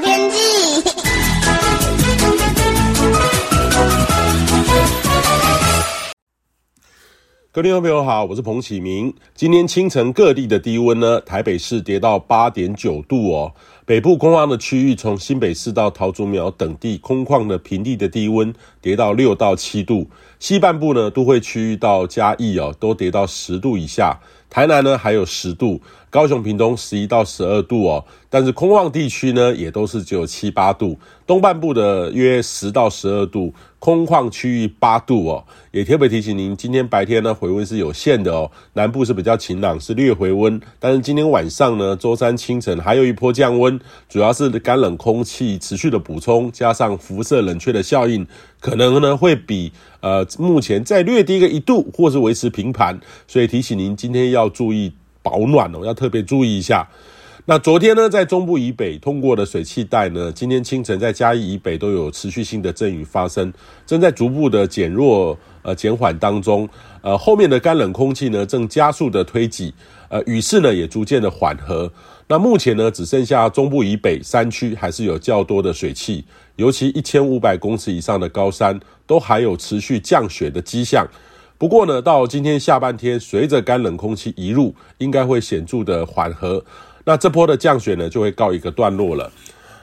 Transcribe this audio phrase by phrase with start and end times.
[0.00, 0.38] 天气。
[7.50, 9.12] 各位听众朋友好，我是彭启明。
[9.34, 13.52] 今天清晨各地的低温呢，台北市跌到八点九度哦。
[13.88, 18.52] 北部空旷的区域，从新北市到桃竹苗等地空旷的平地的低温
[18.82, 20.06] 跌到六到七度。
[20.38, 24.20] 西半部呢，都会区域到嘉义哦，都跌到十度以下。
[24.50, 25.80] 台南呢还有十度，
[26.10, 35.44] 高雄屏东十一到十二度哦，但是空旷地区呢也都是只有七八度，东半部的约十到十二度，空旷区域八度哦。
[35.70, 43.77] 也特别提醒您，今天白天呢回温是有限的哦，南部是比较晴朗，是略回温，但是今天晚上呢，周三清晨还有一波降温，
[44.08, 48.26] 主要是干冷空气持续的补充，加上辐射冷却的效应，
[48.60, 49.70] 可能呢会比
[50.00, 54.38] 呃目前再略低个一度，或是维持平盘，所以提醒您今天要。
[54.38, 56.88] 要注意保暖哦，要特别注意一下。
[57.50, 63.50] 那昨天呢，在中部以北通过的水汽带呢，今天清晨在嘉义以北都有持续性的阵雨发生，
[63.86, 66.68] 正在逐步的减弱呃减缓当中。
[67.00, 69.72] 呃，后面的干冷空气呢，正加速的推挤，
[70.10, 71.90] 呃，雨势呢也逐渐的缓和。
[72.26, 76.22] 那目前呢，只剩下中部以北山区还是有较多的水汽，
[76.56, 81.08] 尤其一千五百公尺以上的高山都还有持续降雪的迹象。
[81.56, 86.62] 不过呢，到今天下半天，随着干冷空气移入，应该会显著的缓和。
[87.08, 89.32] 那这波的降雪呢，就会告一个段落了。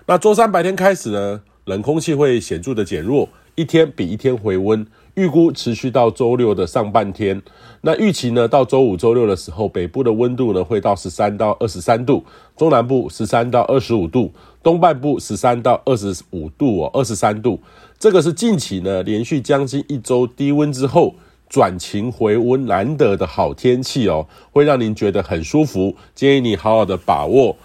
[0.05, 7.41] 那周三白天开始呢，冷空气会显著的减弱，一天比一天回温，预估持续到周六的上半天。
[7.81, 12.23] 那预期呢，到周五、周六的时候，北部的温度呢会到十三到二十三度，
[12.55, 14.31] 中南部十三到二十五度，
[14.61, 17.59] 东半部十三到二十五度哦，二十三度。
[17.97, 21.15] 这个是近期呢连续将近一周低温之后。
[21.49, 27.55] 转晴回温，难得的好天气哦，会让您觉得很舒服，建议你好好的把握。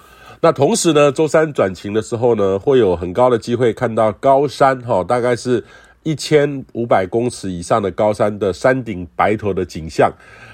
[0.43, 5.63] 那同时呢，周三转晴的时候呢，会有很高的机会看到高山哈，大概是
[6.03, 10.11] 一千五百公尺以上的高山的山顶白头的景象。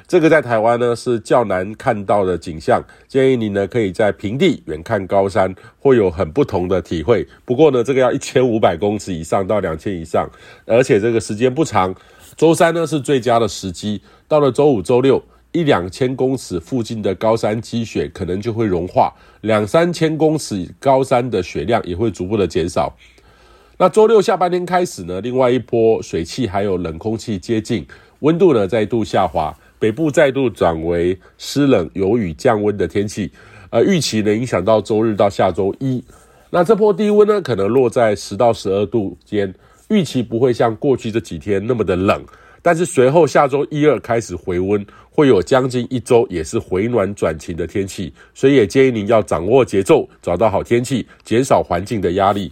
[0.08, 7.26] 这个在台湾呢是较难看到的景象，建议你呢可以在平地远看高山，会有很不同的体会。
[7.44, 10.28] 不过呢，这个要一千五百公尺以上到两千以上，
[10.64, 11.94] 而且这个时间不长。
[12.36, 19.10] 周三呢是最佳的时机，到了周五、周六，一两千公尺附近的高山积雪可能就会融化，
[19.40, 22.94] 两三千公尺高山的雪量也会逐步的减少。
[23.78, 27.86] 那周六下半天开始呢，另外一波水汽还有冷空气接近，
[28.18, 33.32] 温度呢再度下滑，北部再度转为湿冷有雨降温的天气，
[33.70, 36.04] 呃，预期呢影响到周日到下周一，
[36.50, 39.54] 那这波低温呢可能落在十到十二度间。
[39.88, 42.22] 预期不会像过去这几天那么的冷，
[42.60, 52.50] 但是随后下周一二开始回温，会有将近一周也是回暖转晴的天气，所以也建议您要掌握节奏，找到好天气，减少环境的压力。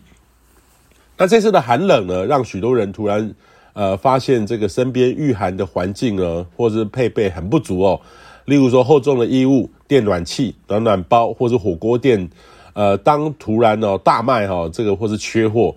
[1.17, 3.34] 那这次的寒冷呢，让许多人突然
[3.73, 8.00] 呃发现这个身边御寒的环境呢，或是配备很不足哦，
[8.44, 12.31] 例如说厚重的衣物、电暖器、暖暖包或是火锅店，
[12.75, 15.75] 呃，当突然哦大卖哈、哦，这个或是缺货。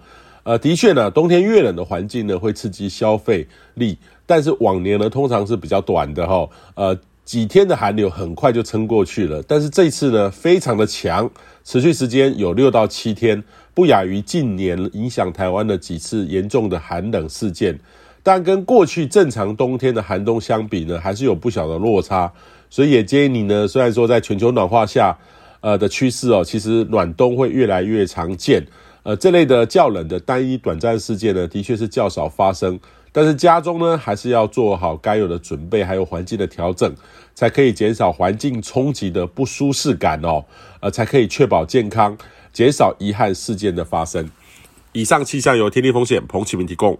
[0.47, 9.43] 呃，的确呢，冬天越冷的环境呢，会刺激消费力，但是往年呢，通常是比较短的哈，呃，几天的寒流很快就撑过去了。
[9.45, 11.29] 但是这次呢，非常的强，
[11.65, 13.43] 持续时间有六到七天，
[13.73, 17.77] 不亚于近年影响台湾的几次严重的寒冷事件。
[18.23, 22.31] 但跟过去正常冬天的寒冬相比呢，还是有不小的落差。
[22.69, 25.13] 所以也建议你呢，虽然说在全球暖化下，
[25.59, 28.65] 呃的趋势哦，其实暖冬会越来越常见。
[29.07, 32.77] 呃，这类的较冷的单一短暂事件呢，的确是较少发生。
[33.13, 36.93] 但是家中呢，还是要做好该有的准备，还有环境的调整，
[37.33, 40.43] 才可以减少环境冲击的不舒适感哦。
[40.81, 42.17] 呃，才可以确保健康，
[42.51, 44.29] 减少遗憾事件的发生。
[44.91, 46.99] 以上气象由天气风险彭启明提供。